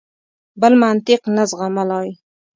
بل 0.61 0.73
منطق 0.83 1.21
نه 1.35 1.43
زغملای. 1.51 2.09